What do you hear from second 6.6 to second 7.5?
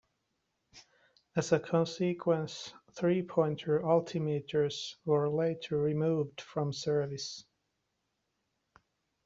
service.